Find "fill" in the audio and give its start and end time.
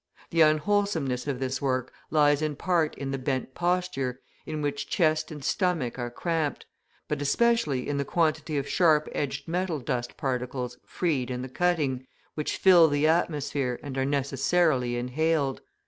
12.57-12.87